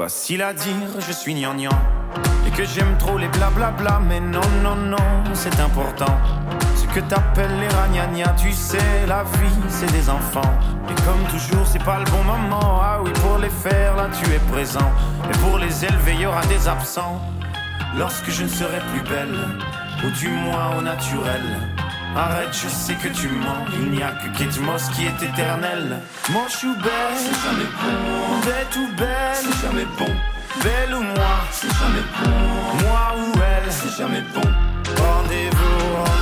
Facile 0.00 0.40
à 0.40 0.54
dire, 0.54 0.88
je 0.98 1.12
suis 1.12 1.34
gnangnan. 1.34 1.68
Et 2.46 2.50
que 2.52 2.64
j'aime 2.64 2.96
trop 2.96 3.18
les 3.18 3.28
blablabla. 3.28 4.00
Mais 4.08 4.18
non, 4.18 4.40
non, 4.62 4.74
non, 4.74 4.96
c'est 5.34 5.60
important. 5.60 6.18
Ce 6.74 6.86
que 6.94 7.00
t'appelles 7.00 7.60
les 7.60 7.68
ragnagnas, 7.68 8.32
tu 8.38 8.50
sais, 8.50 8.78
la 9.06 9.24
vie, 9.24 9.60
c'est 9.68 9.92
des 9.92 10.08
enfants. 10.08 10.58
Et 10.88 10.94
comme 11.02 11.22
toujours, 11.30 11.66
c'est 11.66 11.84
pas 11.84 11.98
le 11.98 12.06
bon 12.06 12.24
moment. 12.24 12.80
Ah 12.82 13.00
oui, 13.02 13.10
pour 13.22 13.36
les 13.36 13.50
faire, 13.50 13.94
là, 13.94 14.08
tu 14.10 14.24
es 14.32 14.38
présent. 14.50 14.90
Et 15.28 15.36
pour 15.36 15.58
les 15.58 15.84
élever, 15.84 16.14
y 16.14 16.24
aura 16.24 16.46
des 16.46 16.66
absents. 16.66 17.20
Lorsque 17.98 18.30
je 18.30 18.44
ne 18.44 18.48
serai 18.48 18.78
plus 18.94 19.02
belle, 19.02 19.36
ou 20.02 20.10
du 20.18 20.28
moins 20.28 20.78
au 20.78 20.80
naturel. 20.80 21.69
Arrête, 22.16 22.52
je 22.52 22.68
sais 22.68 22.94
que 22.94 23.08
tu 23.08 23.28
mens. 23.28 23.64
Il 23.72 23.92
n'y 23.92 24.02
a 24.02 24.10
que 24.12 24.26
Kate 24.36 24.58
Moss 24.60 24.88
qui 24.90 25.06
est 25.06 25.22
éternelle. 25.22 25.98
Moi, 26.30 26.42
je 26.48 26.56
suis 26.56 26.74
belle, 26.74 27.16
c'est 27.16 27.48
jamais 27.48 27.70
bon. 27.80 28.40
Bête 28.44 28.76
ou 28.76 28.96
belle, 28.96 29.34
c'est 29.34 29.66
jamais 29.66 29.86
bon. 29.98 30.12
Belle 30.62 30.94
ou 30.94 31.02
moi, 31.02 31.34
c'est 31.52 31.68
jamais 31.68 32.04
bon. 32.18 32.84
Moi 32.84 33.14
ou 33.16 33.38
elle, 33.38 33.72
c'est 33.72 33.96
jamais 33.96 34.24
bon. 34.34 34.40
Rendez-vous, 34.40 35.96
rendez-vous, 35.96 36.19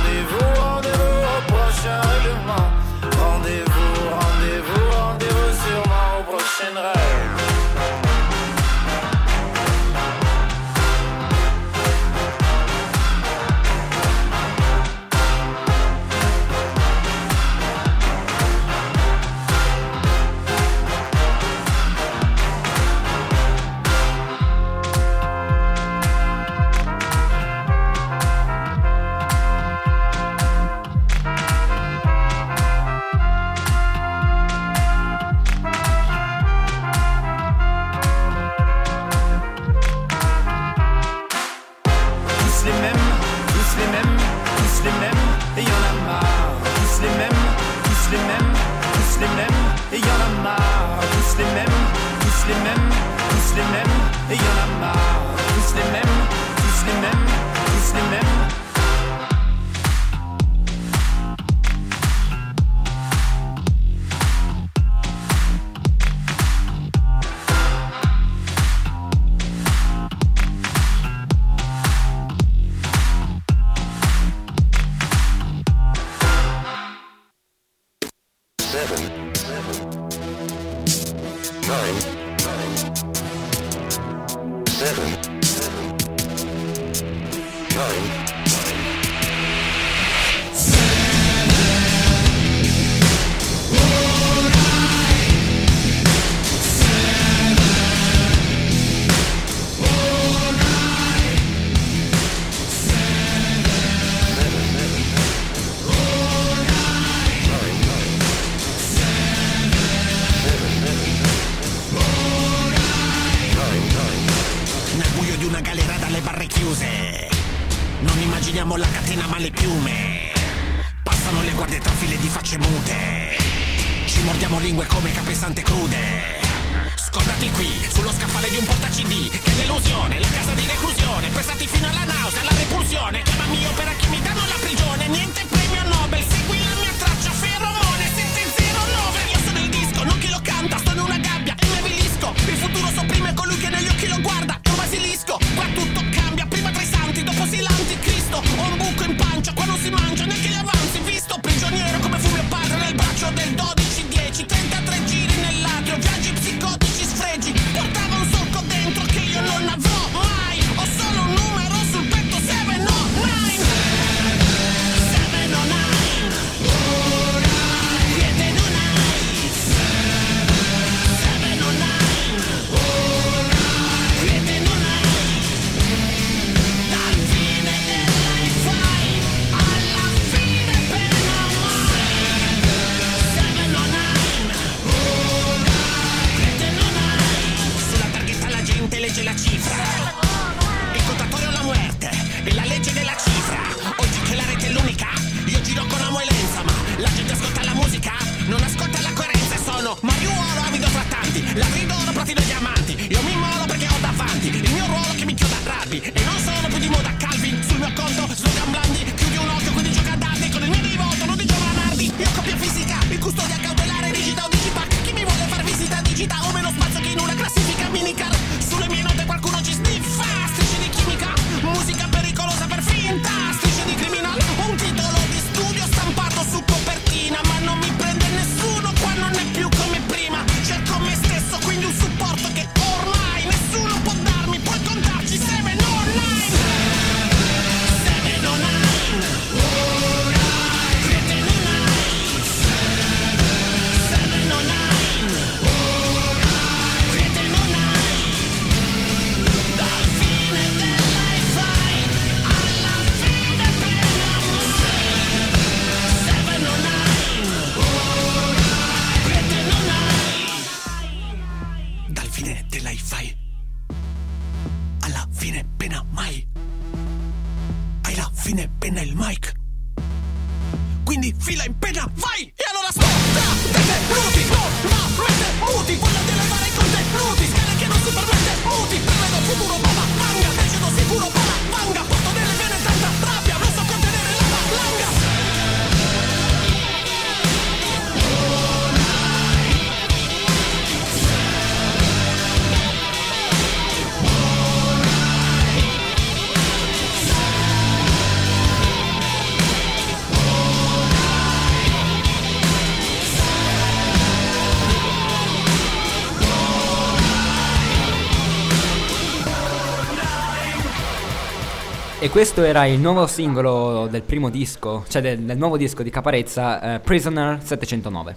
Questo 312.31 312.63
era 312.63 312.85
il 312.85 312.99
nuovo 312.99 313.25
singolo 313.25 314.07
del 314.07 314.21
primo 314.21 314.51
disco, 314.51 315.03
cioè 315.09 315.19
del, 315.19 315.39
del 315.39 315.57
nuovo 315.57 315.77
disco 315.77 316.03
di 316.03 316.11
Caparezza, 316.11 316.95
eh, 316.95 316.99
Prisoner 316.99 317.59
709. 317.63 318.35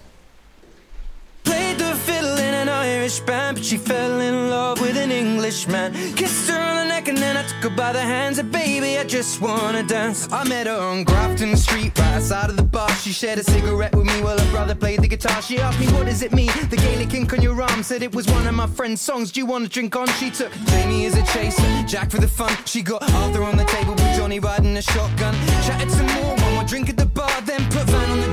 Played 1.43 1.77
the 1.77 1.93
fiddle 2.03 2.39
in 2.39 2.53
an 2.53 2.85
Irish 2.85 3.21
band, 3.23 3.53
but 3.53 3.63
she 3.63 3.77
fell 3.77 4.19
in 4.19 4.49
love 4.49 4.81
with 4.81 4.97
an 4.97 5.11
Englishman. 5.11 5.93
Kissed 6.15 6.49
her 6.49 6.72
neck 7.03 7.09
and 7.09 7.17
then 7.17 7.37
I 7.37 7.43
took 7.43 7.71
her 7.71 7.75
by 7.75 7.93
the 7.93 8.01
hands. 8.01 8.37
And 8.39 8.51
baby, 8.51 8.97
I 8.97 9.03
just 9.03 9.41
wanna 9.41 9.83
dance. 9.83 10.27
I 10.31 10.47
met 10.47 10.67
her 10.67 10.79
on 10.79 11.03
Grafton 11.03 11.55
Street, 11.55 11.97
right 11.99 12.15
outside 12.15 12.49
of 12.49 12.57
the 12.57 12.63
bar. 12.63 12.89
She 12.95 13.11
shared 13.11 13.39
a 13.39 13.43
cigarette 13.43 13.95
with 13.95 14.05
me 14.05 14.21
while 14.21 14.37
her 14.37 14.51
brother 14.51 14.75
played 14.75 15.01
the 15.01 15.07
guitar. 15.07 15.41
She 15.41 15.59
asked 15.59 15.79
me, 15.79 15.87
What 15.87 16.05
does 16.05 16.21
it 16.21 16.33
mean? 16.33 16.51
The 16.69 16.77
Gaelic 16.77 17.13
ink 17.13 17.33
on 17.33 17.41
your 17.41 17.61
arm 17.61 17.83
said 17.83 18.03
it 18.03 18.13
was 18.13 18.27
one 18.27 18.47
of 18.47 18.55
my 18.55 18.67
friend's 18.67 19.01
songs. 19.01 19.31
Do 19.31 19.39
you 19.39 19.45
wanna 19.45 19.67
drink 19.67 19.95
on? 19.95 20.07
She 20.19 20.29
took 20.29 20.51
Jamie 20.67 21.05
as 21.05 21.17
a 21.17 21.23
chaser, 21.33 21.83
Jack 21.87 22.11
for 22.11 22.19
the 22.19 22.27
fun. 22.27 22.55
She 22.65 22.81
got 22.81 23.01
Arthur 23.11 23.43
on 23.43 23.57
the 23.57 23.65
table 23.65 23.93
with 23.93 24.15
Johnny 24.15 24.39
riding 24.39 24.77
a 24.77 24.81
shotgun. 24.81 25.33
Chatted 25.65 25.91
some 25.91 26.07
more, 26.07 26.35
one 26.35 26.53
more 26.53 26.63
drink 26.63 26.89
at 26.89 26.97
the 26.97 27.05
bar, 27.05 27.41
then 27.41 27.61
put 27.69 27.83
Van 27.89 28.09
on 28.09 28.21
the 28.21 28.32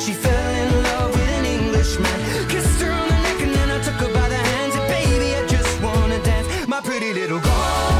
she 0.00 0.14
fell 0.14 0.54
in 0.54 0.82
love 0.82 1.10
with 1.12 1.28
an 1.28 1.44
Englishman. 1.44 2.48
Kissed 2.48 2.80
her 2.80 2.90
on 2.90 3.08
the 3.08 3.18
neck 3.26 3.40
and 3.42 3.54
then 3.54 3.70
I 3.70 3.78
took 3.82 3.94
her 3.94 4.12
by 4.12 4.28
the 4.28 4.36
hands. 4.36 4.74
And 4.74 4.88
baby, 4.88 5.34
I 5.34 5.46
just 5.46 5.82
wanna 5.82 6.18
dance, 6.22 6.66
my 6.66 6.80
pretty 6.80 7.12
little 7.12 7.38
girl. 7.38 7.99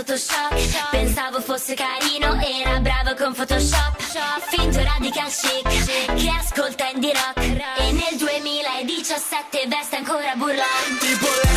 sotto 0.01 0.17
shock. 0.17 0.89
Pensavo 0.91 1.41
fosse 1.41 1.75
carino, 1.75 2.41
era 2.41 2.79
bravo 2.81 3.15
con 3.17 3.35
Photoshop. 3.35 4.01
Finto 4.49 4.83
radical 4.83 5.31
chic, 5.31 6.15
che 6.15 6.31
ascolta 6.31 6.89
indie 6.89 7.13
rock. 7.13 7.39
E 7.79 7.93
nel 7.93 8.17
2017 8.17 9.67
veste 9.67 9.97
ancora 9.97 10.35
burlante 10.37 11.50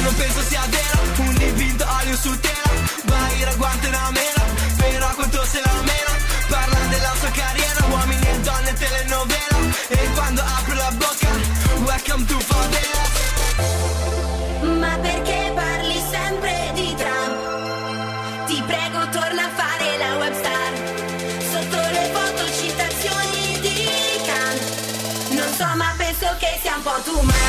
for 26.93 27.11
too 27.11 27.23
much. 27.23 27.42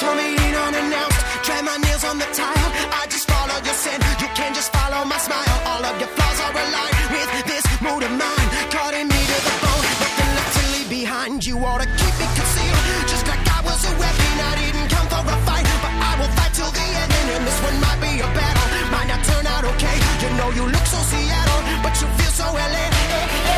coming 0.00 0.34
in 0.34 0.54
unannounced. 0.54 1.20
Drag 1.42 1.64
my 1.64 1.76
nails 1.76 2.04
on 2.04 2.18
the 2.18 2.28
tile. 2.30 2.70
I 2.94 3.06
just 3.10 3.26
follow 3.26 3.58
your 3.66 3.74
sin. 3.74 3.98
You 4.22 4.28
can 4.38 4.54
just 4.54 4.70
follow 4.72 5.04
my 5.04 5.18
smile. 5.18 5.58
All 5.70 5.82
of 5.84 5.94
your 5.98 6.10
flaws 6.14 6.38
are 6.46 6.54
aligned 6.54 7.08
with 7.14 7.30
this 7.50 7.66
mood 7.82 8.02
of 8.06 8.12
mine. 8.14 8.48
Cutting 8.70 9.08
me 9.10 9.20
to 9.30 9.38
the 9.46 9.54
bone. 9.62 9.86
Nothing 10.02 10.30
left 10.38 10.52
to 10.56 10.62
leave 10.74 10.90
behind. 10.90 11.46
You 11.46 11.58
ought 11.66 11.82
to 11.82 11.88
keep 12.00 12.16
it 12.24 12.32
concealed. 12.38 12.84
Just 13.10 13.26
like 13.26 13.42
I 13.42 13.60
was 13.66 13.80
a 13.90 13.92
weapon. 13.98 14.32
I 14.50 14.52
didn't 14.62 14.88
come 14.94 15.08
for 15.10 15.24
a 15.26 15.38
fight, 15.46 15.66
but 15.82 15.94
I 16.10 16.12
will 16.18 16.32
fight 16.38 16.52
till 16.54 16.70
the 16.70 16.86
end. 17.02 17.10
And 17.34 17.42
this 17.46 17.58
one 17.66 17.76
might 17.82 17.98
be 17.98 18.12
a 18.22 18.28
battle. 18.38 18.66
Might 18.94 19.08
not 19.10 19.22
turn 19.26 19.44
out 19.50 19.64
okay. 19.74 19.96
You 20.22 20.30
know 20.38 20.48
you 20.54 20.64
look 20.70 20.86
so 20.86 21.00
Seattle, 21.10 21.62
but 21.82 21.94
you 22.00 22.06
feel 22.18 22.32
so 22.38 22.46
LA. 22.54 23.57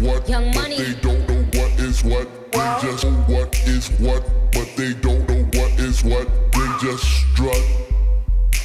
What 0.00 0.28
Young 0.28 0.46
but 0.52 0.62
Money. 0.62 0.76
they 0.76 0.94
don't 1.00 1.28
know 1.28 1.42
what 1.60 1.80
is 1.80 2.04
what. 2.04 2.28
They 2.52 2.78
just 2.82 3.04
know 3.04 3.10
what 3.26 3.54
is 3.66 3.88
what, 3.98 4.22
but 4.52 4.68
they 4.76 4.94
don't 4.94 5.28
know 5.28 5.42
what 5.58 5.78
is 5.80 6.04
what. 6.04 6.26
They 6.52 6.86
just 6.86 7.04
strut. 7.04 7.62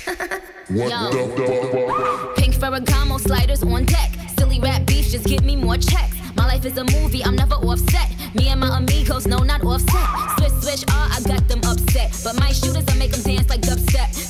what 0.69 0.89
Yo. 0.89 1.09
the 1.11 2.27
fuck? 2.27 2.35
Pink 2.35 2.55
Ferragamo 2.55 3.19
sliders 3.19 3.63
on 3.63 3.85
deck. 3.85 4.11
Silly 4.37 4.59
rap 4.59 4.85
beef, 4.85 5.09
just 5.09 5.25
give 5.25 5.43
me 5.43 5.55
more 5.55 5.77
checks. 5.77 6.15
My 6.35 6.45
life 6.47 6.65
is 6.65 6.77
a 6.77 6.83
movie, 6.83 7.23
I'm 7.23 7.35
never 7.35 7.55
offset. 7.55 8.09
Me 8.35 8.47
and 8.49 8.59
my 8.59 8.77
amigos, 8.77 9.27
no, 9.27 9.37
not 9.39 9.63
offset. 9.63 10.07
Switch, 10.37 10.51
switch, 10.63 10.83
ah, 10.89 11.17
I 11.17 11.21
got 11.27 11.47
them 11.47 11.61
upset. 11.65 12.11
But 12.23 12.39
my 12.39 12.51
shooters, 12.51 12.85
I 12.87 12.95
make 12.97 13.11
them 13.11 13.21
dance 13.21 13.49
like 13.49 13.61
dubstep. 13.61 14.22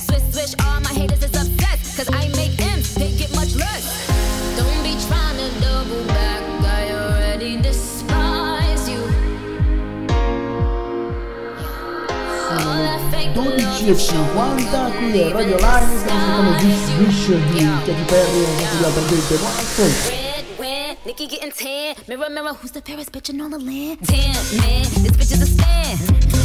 12.50 13.84 14.96
qui 14.96 15.20
è 15.20 15.30
Radio 15.30 15.56
Line 15.56 15.98
stiamo 15.98 16.56
ascoltando 16.56 16.66
Wish 16.66 16.88
Wish 16.96 17.26
di 17.52 17.58
Katy 17.84 18.04
Perry 18.06 18.42
e 18.42 18.46
Natalia 18.62 18.86
Alberghetti 18.86 19.34
buon 19.34 19.52
ascolto 19.52 20.08
Red, 20.08 20.44
win, 20.56 20.96
Nicki 21.04 21.26
getting 21.26 21.52
tan. 21.52 21.94
Mirror, 22.08 22.30
mirror, 22.30 22.56
who's 22.56 22.70
the 22.70 22.80
fairest 22.80 23.12
bitch 23.12 23.28
in 23.28 23.42
all 23.42 23.50
the 23.50 23.58
land? 23.58 23.98
Damn, 24.00 24.32
man, 24.56 24.88
this 25.04 25.12
bitch 25.12 25.32
is 25.36 25.42
a 25.42 25.46
stan. 25.46 25.98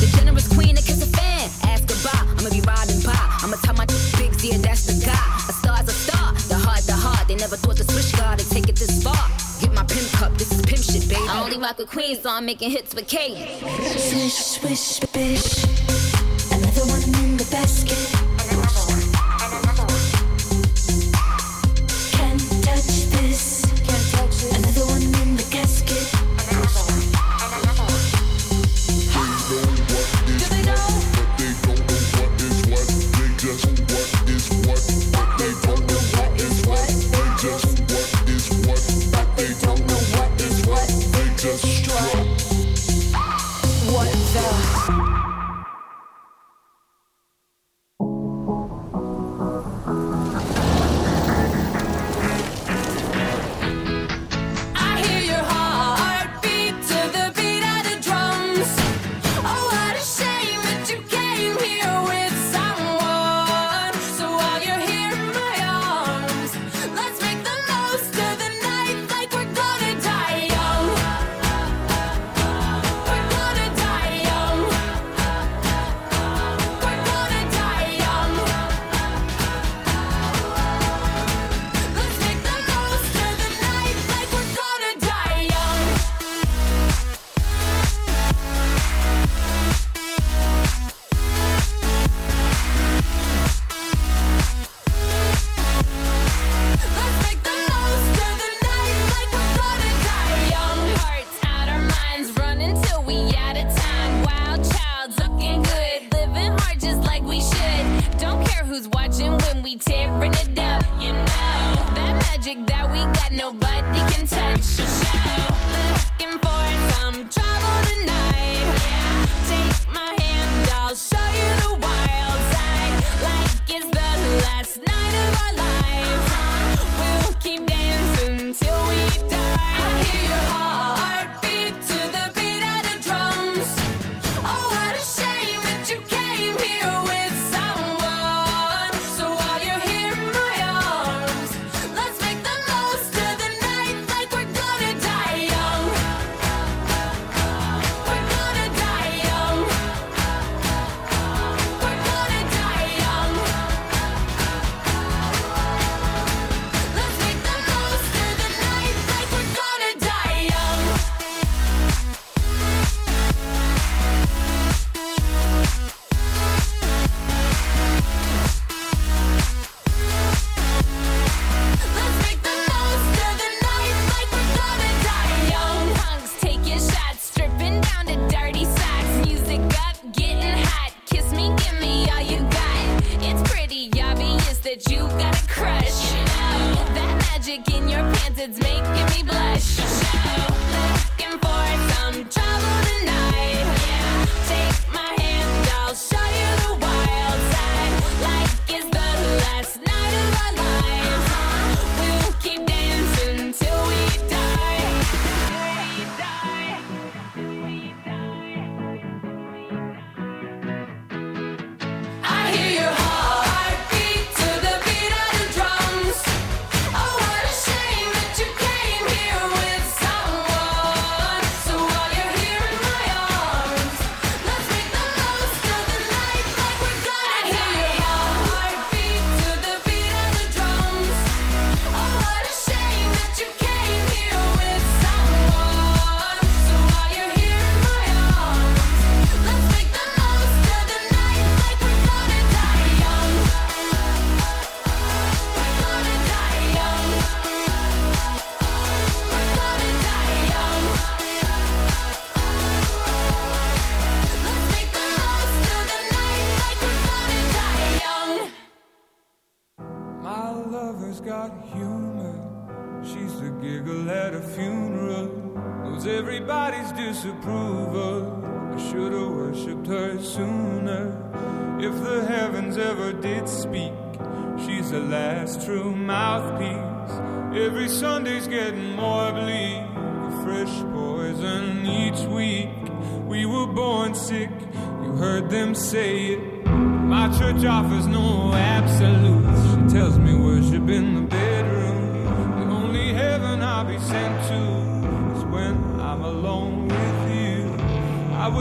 The 0.04 0.12
generous 0.18 0.50
queen 0.50 0.76
that 0.76 0.84
kiss 0.84 1.02
a 1.02 1.08
fan. 1.08 1.48
Ask 1.64 1.88
goodbye, 1.88 2.28
I'ma 2.36 2.50
be 2.50 2.60
riding 2.68 3.00
by. 3.08 3.16
I'ma 3.16 3.56
tell 3.64 3.76
my 3.76 3.86
bigs, 4.20 4.44
yeah, 4.44 4.58
that's 4.58 4.84
the 4.84 5.00
guy. 5.00 5.16
A 5.48 5.54
star's 5.54 5.88
a 5.88 5.96
star, 5.96 6.34
the 6.52 6.60
heart, 6.60 6.84
the 6.84 6.94
heart. 6.94 7.26
They 7.30 7.36
never 7.36 7.56
thought 7.56 7.78
the 7.78 7.88
switch 7.88 8.12
guard 8.20 8.40
would 8.40 8.52
take 8.52 8.68
it 8.68 8.76
this 8.76 9.02
far. 9.02 9.16
Get 9.62 9.72
my 9.72 9.86
pimp 9.88 10.12
cup, 10.12 10.36
this 10.36 10.52
is 10.52 10.60
pimp 10.68 10.84
shit, 10.84 11.08
baby. 11.08 11.24
I 11.30 11.42
only 11.42 11.58
rock 11.58 11.78
with 11.78 11.88
queens, 11.88 12.20
so 12.20 12.32
I'm 12.32 12.46
making 12.46 12.72
hits 12.72 12.94
with 12.94 13.08
Kate. 13.08 13.40
Swish, 13.96 14.60
swish, 14.60 15.00
bish. 15.16 15.64
Another 16.52 16.84
one 16.92 17.19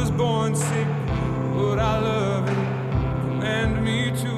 was 0.08 0.16
born 0.16 0.54
sick, 0.54 0.86
but 1.54 1.78
I 1.78 1.98
love 1.98 2.48
it. 2.48 2.54
Command 2.54 3.84
me 3.84 4.10
to. 4.22 4.37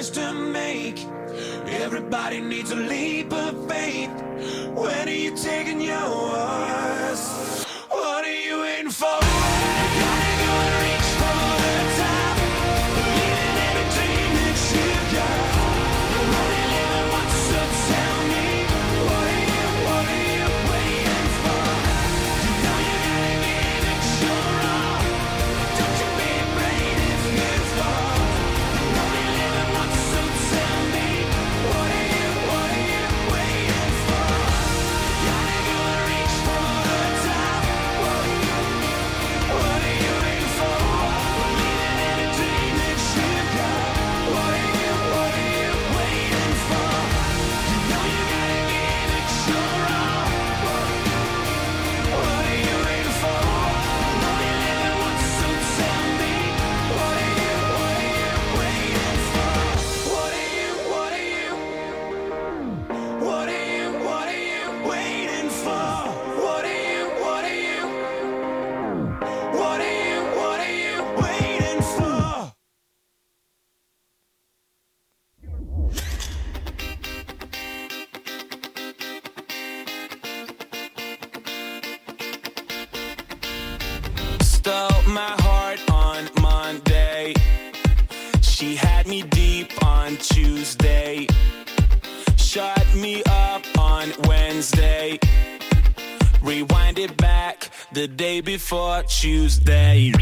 choice 0.00 0.10
to 0.10 0.32
make. 0.32 1.04
Everybody 1.66 2.40
needs 2.40 2.70
a 2.70 2.76
leap 2.76 3.32
of 3.32 3.68
faith. 3.68 4.10
When 4.74 5.08
are 5.08 5.10
you 5.10 5.36
taking 5.36 5.80
yours? 5.80 7.59
for 98.70 99.02
Tuesday. 99.02 100.12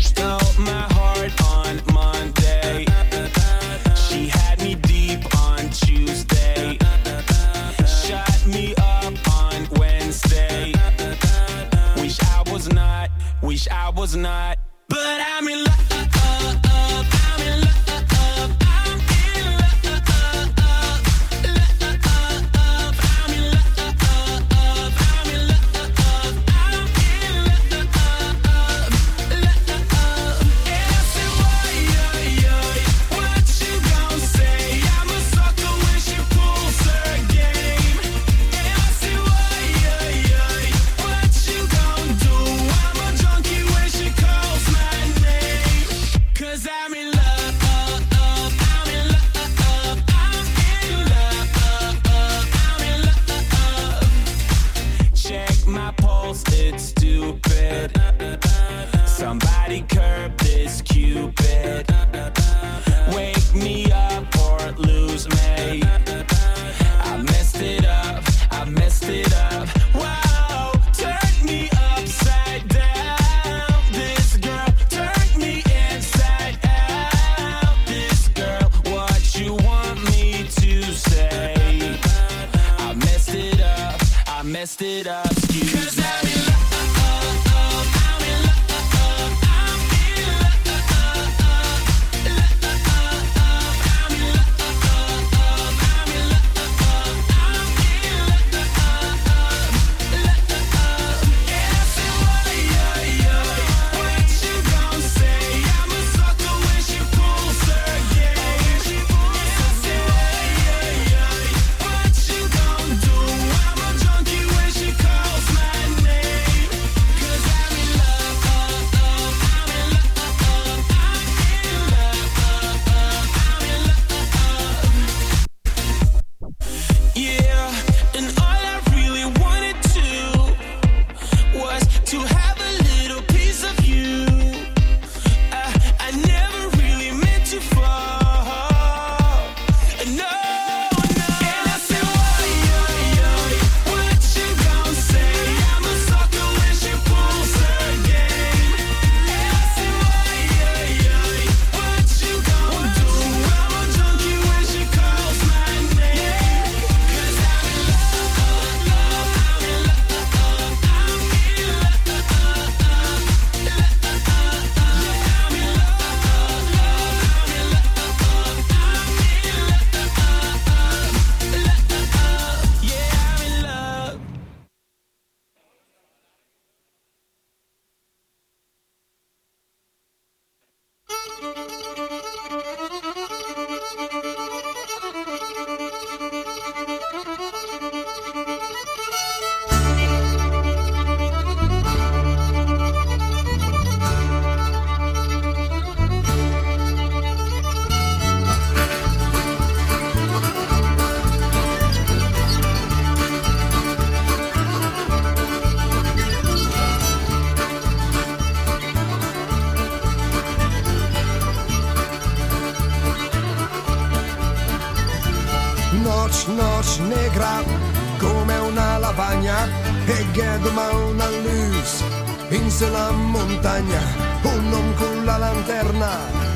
moderna 225.78 226.10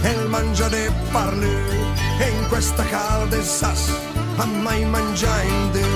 el 0.05 0.29
menjar 0.29 0.71
de 0.71 0.87
e 0.87 2.31
in 2.31 2.49
questa 2.49 2.85
calda 2.85 3.37
e 3.37 3.43
sas, 3.43 3.91
a 4.39 4.47
mai 4.47 4.85
menjar 4.85 5.45
in 5.45 5.73
Déu. 5.73 5.87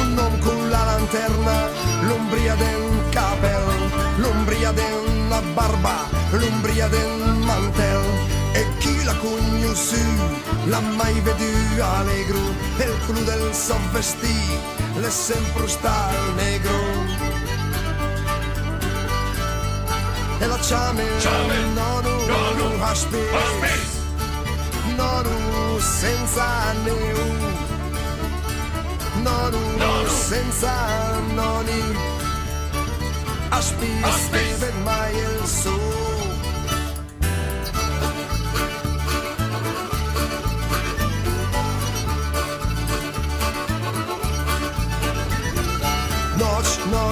Un 0.00 0.18
home 0.18 0.38
con 0.40 0.70
la 0.70 0.84
lanterna, 0.84 1.56
l'ombria 2.08 2.54
del 2.54 2.84
capel, 3.10 3.64
l'ombria 4.18 4.72
della 4.72 5.42
barba, 5.54 5.96
l'ombria 6.30 6.88
del 6.88 7.36
mantello 7.46 7.91
la 9.04 9.14
cugno 9.16 9.74
su, 9.74 9.96
l'ha 10.66 10.80
mai 10.80 11.20
veduto 11.20 11.84
allegro, 11.84 12.38
e 12.78 12.84
il 12.84 12.98
clou 13.06 13.24
del 13.24 13.54
sovvestì, 13.54 14.36
le 14.96 15.10
sempre 15.10 15.68
sta 15.68 16.08
al 16.08 16.34
negro. 16.34 16.78
E 20.38 20.46
la 20.46 20.60
ciame, 20.60 21.04
ciame, 21.20 21.56
nonu, 21.74 22.26
nonu, 22.26 22.82
aspis, 22.82 23.32
aspis, 23.42 23.90
nonu, 24.96 25.78
senza 25.78 26.72
neu, 26.84 26.98
nonu, 29.22 29.58
nonu, 29.76 30.08
senza 30.08 30.72
noni, 31.34 31.96
aspis, 33.50 34.04
aspis, 34.04 34.58
ben 34.58 34.82
mai 34.82 35.14
il 35.16 35.46
sole. 35.46 36.01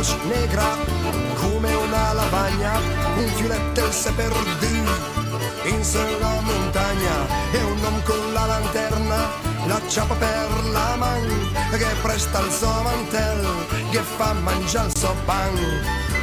Noce, 0.01 0.16
negra 0.28 0.78
come 1.34 1.74
una 1.74 2.14
lavagna 2.14 2.80
Un 3.18 3.28
filetto 3.34 3.92
si 3.92 4.09
è 4.09 4.12
perduto 4.12 4.64
in 5.64 5.84
sulla 5.84 6.40
montagna 6.40 7.26
E 7.53 7.62
un 7.62 7.78
uomo 7.82 8.01
con 8.05 8.32
la 8.32 8.46
lanterna 8.46 9.48
la 9.66 9.78
ciappa 9.88 10.14
per 10.14 10.64
la 10.72 10.96
man 10.96 11.28
che 11.70 11.86
presta 12.01 12.40
il 12.40 12.51
suo 12.51 12.82
mantel 12.82 13.46
che 13.90 14.01
fa 14.01 14.32
mangiare 14.32 14.88
il 14.88 14.96
suo 14.96 15.14
pan. 15.26 15.55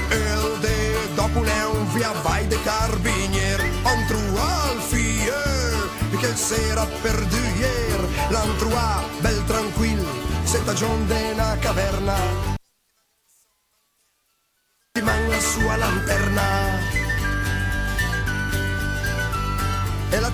Il 0.10 0.58
de 0.60 1.14
dopo 1.14 1.44
ne 1.44 1.64
un 1.72 1.88
via 1.94 2.12
vai 2.24 2.48
de 2.48 2.60
carabinier 2.64 3.62
on 3.84 4.06
trua 4.08 4.72
al 4.72 4.80
fier 4.80 5.90
che 6.20 6.36
sera 6.36 6.88
per 7.04 7.28
ier 7.60 8.32
l'han 8.32 8.56
trua 8.58 9.04
bel 9.20 9.44
tranquill 9.46 10.04
setta 10.44 10.74
gion 10.74 11.06
de 11.06 11.34
na 11.36 11.56
caverna 11.60 12.57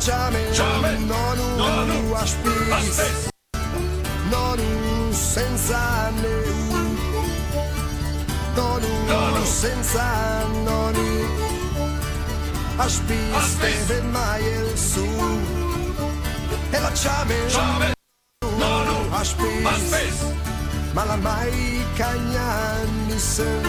Charmin, 0.06 0.51
Charmin. 0.51 1.08
nono 1.08 2.14
aspis, 2.18 3.30
nono 4.30 5.14
senza 5.14 6.12
neu, 6.22 6.43
nono 9.08 9.45
senza 9.45 10.43
noni, 10.66 11.26
aspis, 12.76 13.56
deve 13.62 14.01
mai 14.12 14.43
il 14.43 14.78
su, 14.78 15.08
e 16.70 16.80
la 16.80 16.91
chame. 16.91 17.36
Charmin. 17.47 17.93
nono 18.58 19.08
aspis, 19.12 19.66
aspis, 19.66 20.20
ma 20.91 21.06
la 21.06 21.16
mai 21.16 21.86
cagnanissim, 21.95 23.64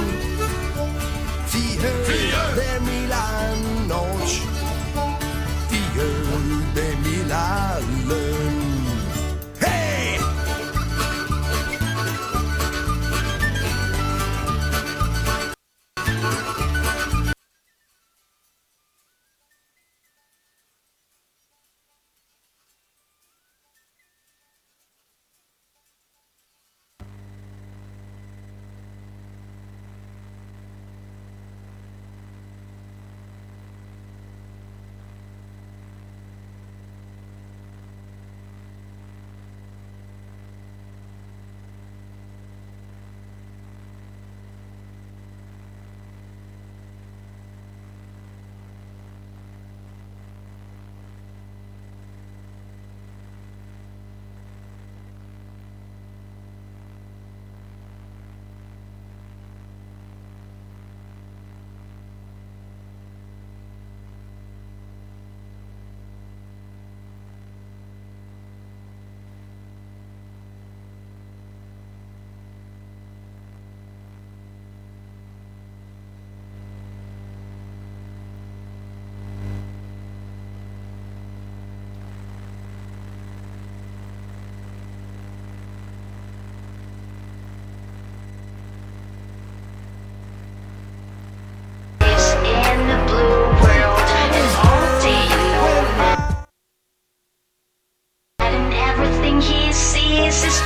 fie, 1.45 1.93
fie. 2.03 2.55
de 2.55 2.81
Milan 2.81 3.87
noci. 3.87 4.74
Hey! 7.75 8.44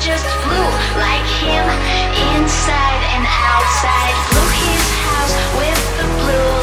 Just 0.08 0.24
blue, 0.40 0.70
like 0.96 1.28
him, 1.44 1.68
inside 2.32 3.02
and 3.12 3.26
outside. 3.28 4.14
Blue 4.32 4.50
his 4.56 4.86
house 5.04 5.34
with 5.60 5.82
the 6.00 6.06
blue 6.16 6.57